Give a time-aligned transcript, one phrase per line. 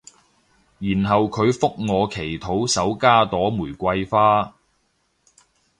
[0.79, 4.55] 然後佢覆我祈禱手加朵玫瑰花